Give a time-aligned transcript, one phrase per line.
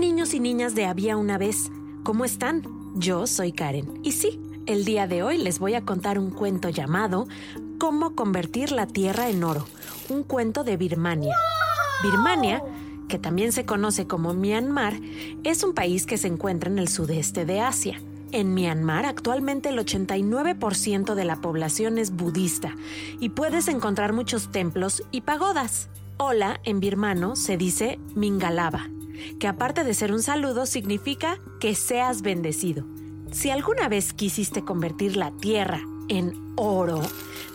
[0.00, 1.70] Niños y niñas de Había una vez,
[2.04, 2.62] ¿cómo están?
[2.94, 6.70] Yo soy Karen y sí, el día de hoy les voy a contar un cuento
[6.70, 7.28] llamado
[7.78, 9.66] Cómo convertir la tierra en oro,
[10.08, 11.36] un cuento de Birmania.
[12.02, 12.64] Birmania,
[13.08, 14.94] que también se conoce como Myanmar,
[15.44, 18.00] es un país que se encuentra en el sudeste de Asia.
[18.32, 22.74] En Myanmar actualmente el 89% de la población es budista
[23.20, 25.90] y puedes encontrar muchos templos y pagodas.
[26.16, 28.88] Hola en birmano se dice Mingalaba,
[29.38, 32.84] que aparte de ser un saludo significa que seas bendecido.
[33.32, 37.00] Si alguna vez quisiste convertir la tierra en oro,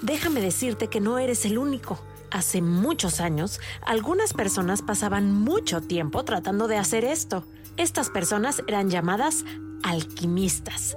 [0.02, 2.00] déjame decirte que no eres el único.
[2.32, 7.46] Hace muchos años, algunas personas pasaban mucho tiempo tratando de hacer esto.
[7.78, 9.46] Estas personas eran llamadas
[9.84, 10.96] alquimistas.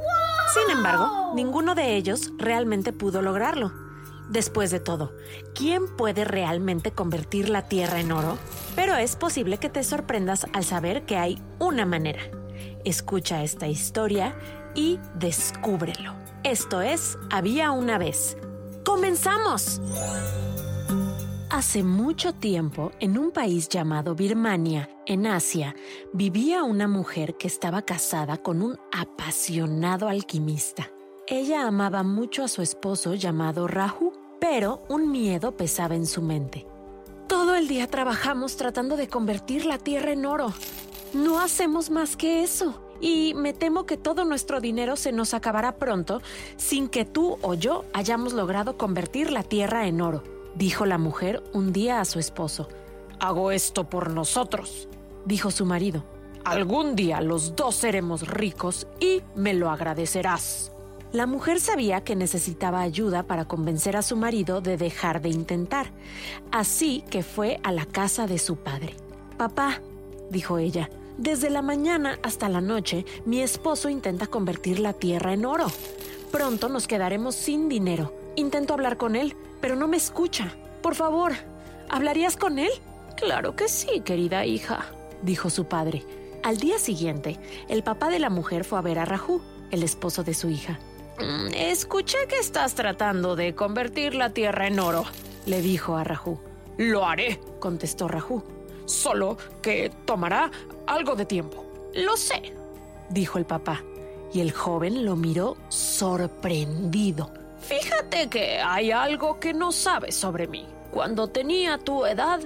[0.55, 3.88] Sin embargo, ninguno de ellos realmente pudo lograrlo.
[4.29, 5.15] Después de todo,
[5.55, 8.37] ¿quién puede realmente convertir la tierra en oro?
[8.77, 12.21] Pero es posible que te sorprendas al saber que hay una manera.
[12.85, 14.37] Escucha esta historia
[14.75, 16.15] y descúbrelo.
[16.45, 18.37] Esto es Había una vez.
[18.85, 19.81] ¡Comenzamos!
[21.51, 25.75] Hace mucho tiempo, en un país llamado Birmania, en Asia,
[26.13, 30.91] vivía una mujer que estaba casada con un apasionado alquimista.
[31.27, 36.67] Ella amaba mucho a su esposo llamado Rahu, pero un miedo pesaba en su mente.
[37.27, 40.53] Todo el día trabajamos tratando de convertir la tierra en oro.
[41.13, 42.83] No hacemos más que eso.
[43.01, 46.21] Y me temo que todo nuestro dinero se nos acabará pronto
[46.57, 50.25] sin que tú o yo hayamos logrado convertir la tierra en oro,
[50.57, 52.69] dijo la mujer un día a su esposo.
[53.21, 54.89] Hago esto por nosotros,
[55.27, 56.03] dijo su marido.
[56.45, 60.73] Algún día los dos seremos ricos y me lo agradecerás.
[61.13, 65.91] La mujer sabía que necesitaba ayuda para convencer a su marido de dejar de intentar,
[66.53, 68.95] así que fue a la casa de su padre.
[69.39, 69.81] Papá,
[70.31, 75.47] dijo ella, desde la mañana hasta la noche mi esposo intenta convertir la tierra en
[75.47, 75.69] oro.
[76.31, 78.13] Pronto nos quedaremos sin dinero.
[78.37, 80.55] Intento hablar con él, pero no me escucha.
[80.83, 81.33] Por favor,
[81.89, 82.71] ¿hablarías con él?
[83.17, 84.85] Claro que sí, querida hija,
[85.23, 86.05] dijo su padre.
[86.43, 89.41] Al día siguiente, el papá de la mujer fue a ver a Rajú,
[89.71, 90.79] el esposo de su hija.
[91.21, 95.05] "Mm, Escuché que estás tratando de convertir la tierra en oro,
[95.47, 96.39] le dijo a Rajú.
[96.77, 98.43] Lo haré, contestó Rajú.
[98.87, 100.51] Solo que tomará
[100.87, 101.65] algo de tiempo.
[101.95, 102.55] Lo sé,
[103.11, 103.83] dijo el papá.
[104.33, 107.31] Y el joven lo miró sorprendido.
[107.61, 110.67] Fíjate que hay algo que no sabes sobre mí.
[110.91, 112.41] Cuando tenía tu edad,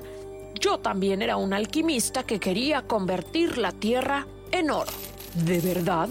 [0.59, 4.93] yo también era un alquimista que quería convertir la tierra en oro.
[5.35, 6.09] ¿De verdad?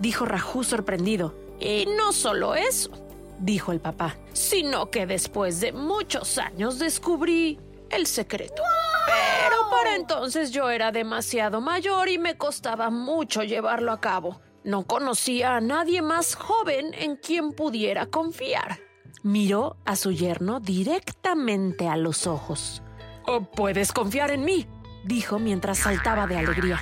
[0.00, 1.34] dijo Rajú sorprendido.
[1.60, 2.90] Y no solo eso,
[3.38, 7.58] dijo el papá, sino que después de muchos años descubrí
[7.90, 8.62] el secreto.
[9.06, 14.40] Pero para entonces yo era demasiado mayor y me costaba mucho llevarlo a cabo.
[14.64, 18.78] No conocía a nadie más joven en quien pudiera confiar.
[19.22, 22.82] Miró a su yerno directamente a los ojos.
[23.26, 24.66] "Oh, puedes confiar en mí,
[25.08, 26.78] dijo mientras saltaba de alegría.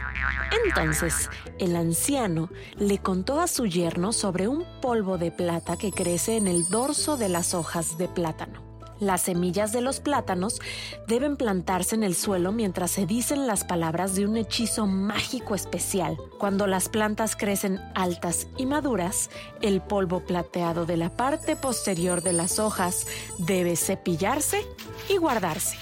[0.67, 6.37] Entonces, el anciano le contó a su yerno sobre un polvo de plata que crece
[6.37, 8.67] en el dorso de las hojas de plátano.
[8.99, 10.59] Las semillas de los plátanos
[11.07, 16.17] deben plantarse en el suelo mientras se dicen las palabras de un hechizo mágico especial.
[16.39, 19.29] Cuando las plantas crecen altas y maduras,
[19.61, 23.07] el polvo plateado de la parte posterior de las hojas
[23.39, 24.67] debe cepillarse
[25.11, 25.77] y guardarse.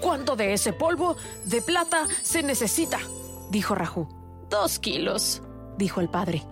[0.00, 2.98] ¿Cuánto de ese polvo de plata se necesita?
[3.50, 4.08] dijo Rajú.
[4.48, 5.42] Dos kilos,
[5.76, 6.42] dijo el padre.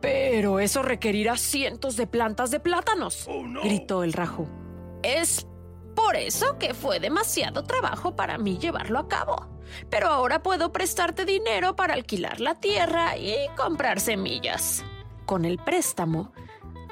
[0.00, 3.28] Pero eso requerirá cientos de plantas de plátanos,
[3.62, 4.48] gritó el Rajú.
[5.02, 5.46] Es
[5.94, 9.46] por eso que fue demasiado trabajo para mí llevarlo a cabo.
[9.90, 14.84] Pero ahora puedo prestarte dinero para alquilar la tierra y comprar semillas.
[15.24, 16.32] Con el préstamo,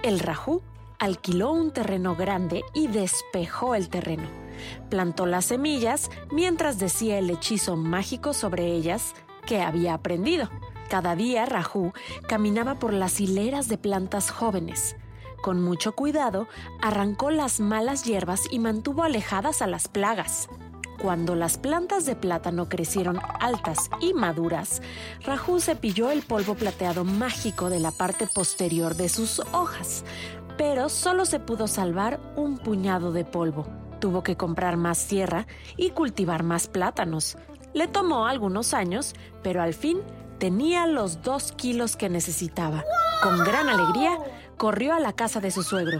[0.02, 0.62] el Rajú
[0.98, 4.28] alquiló un terreno grande y despejó el terreno.
[4.88, 9.14] Plantó las semillas mientras decía el hechizo mágico sobre ellas
[9.46, 10.48] que había aprendido.
[10.88, 11.92] Cada día Rajú
[12.28, 14.96] caminaba por las hileras de plantas jóvenes.
[15.42, 16.48] Con mucho cuidado,
[16.82, 20.48] arrancó las malas hierbas y mantuvo alejadas a las plagas.
[21.00, 24.82] Cuando las plantas de plátano crecieron altas y maduras,
[25.24, 30.04] Rajú cepilló el polvo plateado mágico de la parte posterior de sus hojas,
[30.58, 33.79] pero solo se pudo salvar un puñado de polvo.
[34.00, 37.36] Tuvo que comprar más tierra y cultivar más plátanos.
[37.74, 40.00] Le tomó algunos años, pero al fin
[40.38, 42.82] tenía los dos kilos que necesitaba.
[43.22, 44.18] Con gran alegría,
[44.56, 45.98] corrió a la casa de su suegro.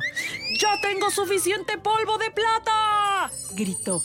[0.58, 3.31] ¡Ya tengo suficiente polvo de plata!
[3.55, 4.03] gritó.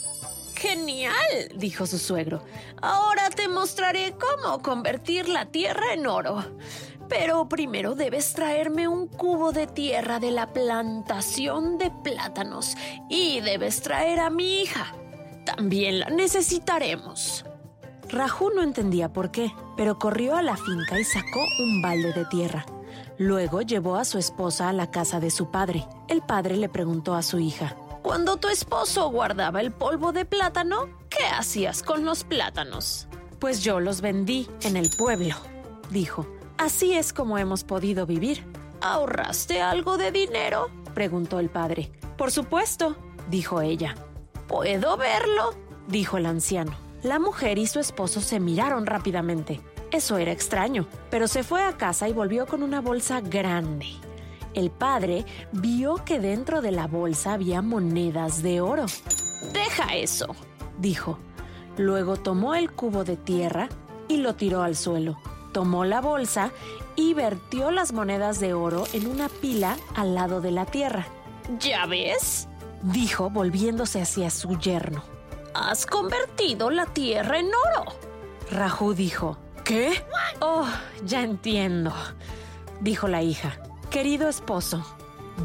[0.54, 2.42] Genial, dijo su suegro.
[2.80, 6.44] Ahora te mostraré cómo convertir la tierra en oro.
[7.08, 12.76] Pero primero debes traerme un cubo de tierra de la plantación de plátanos
[13.08, 14.94] y debes traer a mi hija.
[15.44, 17.44] También la necesitaremos.
[18.08, 22.24] Rajú no entendía por qué, pero corrió a la finca y sacó un balde de
[22.26, 22.64] tierra.
[23.18, 25.86] Luego llevó a su esposa a la casa de su padre.
[26.08, 30.88] El padre le preguntó a su hija, Cuando tu esposo guardaba el polvo de plátano,
[31.08, 33.08] ¿qué hacías con los plátanos?
[33.40, 35.34] Pues yo los vendí en el pueblo,
[35.90, 36.26] dijo.
[36.58, 38.46] Así es como hemos podido vivir.
[38.80, 40.70] ¿Ahorraste algo de dinero?
[40.94, 41.92] preguntó el padre.
[42.16, 42.96] Por supuesto,
[43.28, 43.94] dijo ella.
[44.48, 45.54] ¿Puedo verlo?
[45.86, 46.72] dijo el anciano.
[47.02, 49.60] La mujer y su esposo se miraron rápidamente.
[49.90, 53.88] Eso era extraño, pero se fue a casa y volvió con una bolsa grande.
[54.54, 58.86] El padre vio que dentro de la bolsa había monedas de oro.
[59.52, 60.34] Deja eso,
[60.78, 61.18] dijo.
[61.76, 63.68] Luego tomó el cubo de tierra
[64.08, 65.18] y lo tiró al suelo
[65.56, 66.50] tomó la bolsa
[66.96, 71.06] y vertió las monedas de oro en una pila al lado de la tierra.
[71.58, 72.46] ¿Ya ves?
[72.82, 75.02] dijo volviéndose hacia su yerno.
[75.54, 77.90] Has convertido la tierra en oro.
[78.50, 80.04] Rajú dijo, ¿qué?
[80.40, 80.68] Oh,
[81.06, 81.90] ya entiendo,
[82.82, 83.58] dijo la hija.
[83.88, 84.84] Querido esposo,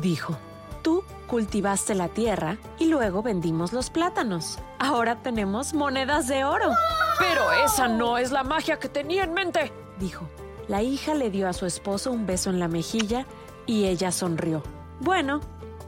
[0.01, 0.37] dijo,
[0.81, 4.59] tú cultivaste la tierra y luego vendimos los plátanos.
[4.77, 6.73] Ahora tenemos monedas de oro.
[7.17, 10.27] Pero esa no es la magia que tenía en mente, dijo.
[10.67, 13.25] La hija le dio a su esposo un beso en la mejilla
[13.65, 14.63] y ella sonrió.
[14.99, 15.39] Bueno,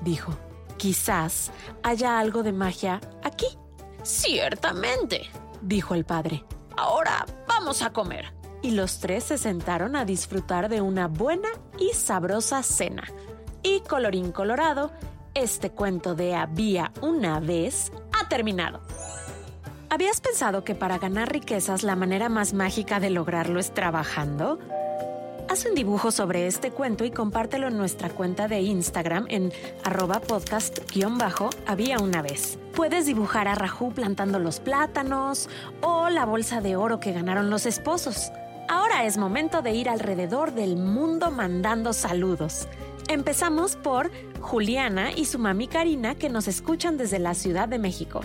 [0.02, 0.34] dijo,
[0.78, 1.52] quizás
[1.84, 3.48] haya algo de magia aquí.
[4.04, 5.24] Ciertamente,
[5.62, 6.46] dijo el padre.
[6.78, 8.34] Ahora vamos a comer.
[8.62, 13.04] Y los tres se sentaron a disfrutar de una buena y sabrosa cena.
[13.62, 14.92] Y colorín colorado,
[15.34, 18.82] este cuento de había una vez ha terminado.
[19.94, 24.58] ¿Habías pensado que para ganar riquezas la manera más mágica de lograrlo es trabajando?
[25.48, 29.54] Haz un dibujo sobre este cuento y compártelo en nuestra cuenta de Instagram en
[29.84, 32.58] arroba podcast-había una vez.
[32.76, 35.48] Puedes dibujar a Rajú plantando los plátanos
[35.82, 38.32] o la bolsa de oro que ganaron los esposos.
[38.68, 42.68] Ahora es momento de ir alrededor del mundo mandando saludos.
[43.10, 44.10] Empezamos por
[44.42, 48.22] Juliana y su mami Karina que nos escuchan desde la Ciudad de México.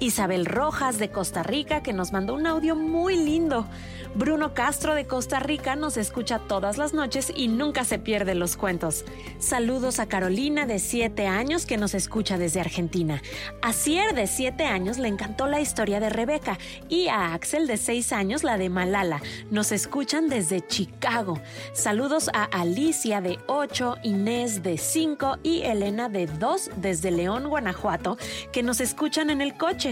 [0.00, 3.66] Isabel Rojas de Costa Rica, que nos mandó un audio muy lindo.
[4.14, 8.56] Bruno Castro de Costa Rica nos escucha todas las noches y nunca se pierde los
[8.56, 9.04] cuentos.
[9.38, 13.22] Saludos a Carolina de 7 años que nos escucha desde Argentina.
[13.62, 17.76] A Cier de 7 años le encantó la historia de Rebeca y a Axel de
[17.76, 19.20] 6 años la de Malala.
[19.50, 21.38] Nos escuchan desde Chicago.
[21.72, 28.16] Saludos a Alicia de 8, Inés de 5 y Elena de 2 desde León, Guanajuato,
[28.50, 29.89] que nos escuchan en el coche.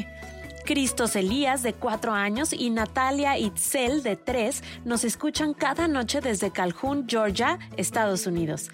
[0.64, 6.50] Cristos Elías, de cuatro años, y Natalia Itzel, de tres, nos escuchan cada noche desde
[6.50, 8.70] Calhoun, Georgia, Estados Unidos.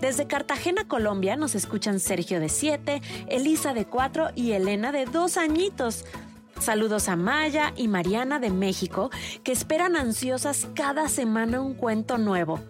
[0.00, 5.36] Desde Cartagena, Colombia, nos escuchan Sergio de siete, Elisa de cuatro y Elena de dos
[5.36, 6.04] añitos.
[6.60, 9.10] Saludos a Maya y Mariana de México,
[9.44, 12.60] que esperan ansiosas cada semana un cuento nuevo.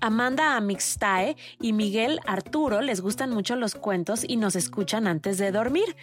[0.00, 5.50] Amanda Amixtae y Miguel Arturo les gustan mucho los cuentos y nos escuchan antes de
[5.50, 5.96] dormir.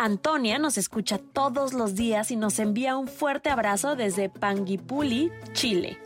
[0.00, 5.98] Antonia nos escucha todos los días y nos envía un fuerte abrazo desde Panguipuli, Chile.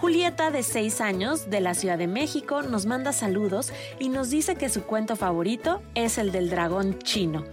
[0.00, 4.56] Julieta, de 6 años, de la Ciudad de México, nos manda saludos y nos dice
[4.56, 7.44] que su cuento favorito es el del dragón chino.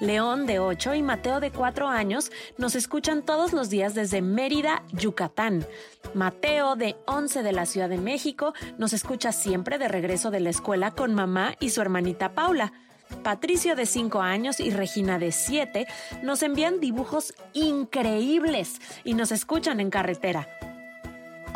[0.00, 4.82] León, de 8, y Mateo, de 4 años, nos escuchan todos los días desde Mérida,
[4.92, 5.66] Yucatán.
[6.14, 10.48] Mateo, de 11, de la Ciudad de México, nos escucha siempre de regreso de la
[10.48, 12.72] escuela con mamá y su hermanita Paula.
[13.22, 15.86] Patricio de 5 años y Regina de 7
[16.22, 20.48] nos envían dibujos increíbles y nos escuchan en carretera.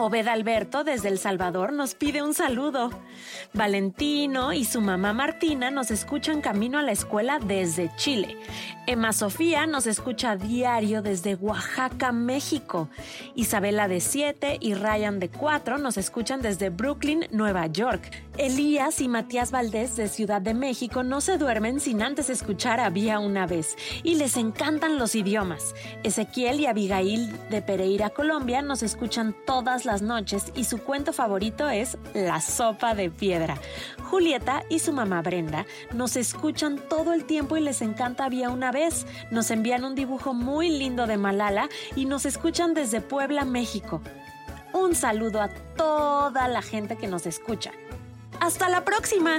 [0.03, 2.91] Obed Alberto desde El Salvador nos pide un saludo.
[3.53, 8.39] Valentino y su mamá Martina nos escuchan camino a la escuela desde Chile.
[8.87, 12.89] Emma Sofía nos escucha a diario desde Oaxaca, México.
[13.35, 18.11] Isabela de 7 y Ryan de 4 nos escuchan desde Brooklyn, Nueva York.
[18.41, 23.19] Elías y Matías Valdés de Ciudad de México no se duermen sin antes escuchar Había
[23.19, 25.75] una vez y les encantan los idiomas.
[26.05, 31.69] Ezequiel y Abigail de Pereira, Colombia nos escuchan todas las noches y su cuento favorito
[31.69, 33.59] es La sopa de piedra.
[34.05, 38.73] Julieta y su mamá Brenda nos escuchan todo el tiempo y les encanta Había una
[38.73, 39.05] vez.
[39.31, 44.01] Nos envían un dibujo muy lindo de Malala y nos escuchan desde Puebla, México.
[44.73, 47.73] Un saludo a toda la gente que nos escucha.
[48.41, 49.39] ¡Hasta la próxima!